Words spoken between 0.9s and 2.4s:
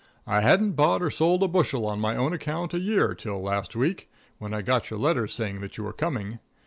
or sold a bushel on my own